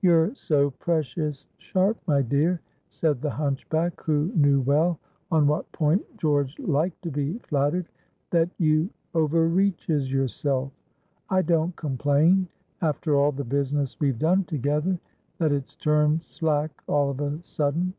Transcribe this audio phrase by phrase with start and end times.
[0.00, 4.98] "You're so precious sharp, my dear," said the hunchback, who knew well
[5.30, 7.88] on what point George liked to be flattered,
[8.30, 10.72] "that you overreaches yourself.
[11.30, 17.40] I don't complain—after all the business we've done together—that it's turned slack all of a
[17.44, 17.94] sudden.